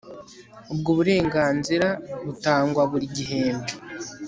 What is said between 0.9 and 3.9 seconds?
burenganzira butangwa buri gihembwe